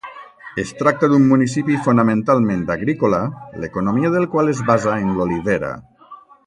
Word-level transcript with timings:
Es 0.61 0.69
tracta 0.77 1.09
d'un 1.11 1.27
municipi 1.33 1.77
fonamentalment 1.89 2.65
agrícola 2.79 3.21
l'economia 3.65 4.13
del 4.17 4.29
qual 4.37 4.53
es 4.55 4.67
basa 4.71 5.01
en 5.05 5.17
l'olivera. 5.21 5.75